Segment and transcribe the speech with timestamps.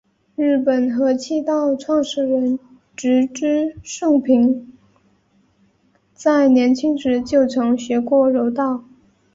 [0.35, 2.57] 日本合气道创始人
[2.95, 4.73] 植芝盛平
[6.15, 8.83] 在年轻时就曾学过柔道。